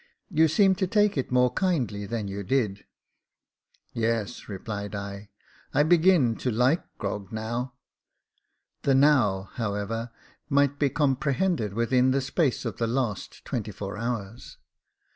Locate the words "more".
1.31-1.53